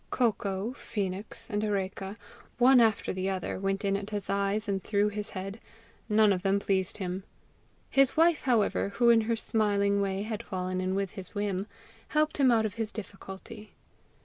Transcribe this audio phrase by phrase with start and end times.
[0.09, 2.17] COCOA, PHOENIX, and ARECA,
[2.57, 5.59] one after the other, went in at his eyes and through his head;
[6.09, 7.23] none of them pleased him.
[7.87, 11.67] His wife, however, who in her smiling way had fallen in with his whim,
[12.07, 13.75] helped him out of his difficulty.